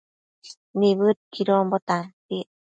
[0.79, 2.49] Nibëdquidonbo tantiec